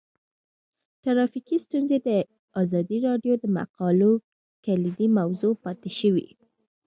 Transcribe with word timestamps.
ټرافیکي 1.03 1.57
ستونزې 1.65 1.97
د 2.07 2.09
ازادي 2.61 2.97
راډیو 3.07 3.33
د 3.39 3.45
مقالو 3.57 4.11
کلیدي 4.65 5.07
موضوع 5.17 5.53
پاتې 5.63 5.89
شوی. 5.99 6.27